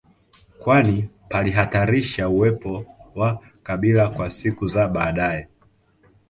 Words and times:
kwani 0.59 1.09
palihatarisha 1.29 2.29
uwepo 2.29 2.85
wa 3.15 3.39
kabila 3.63 4.07
kwa 4.09 4.29
siku 4.29 4.67
za 4.67 4.87
baadae 4.87 5.47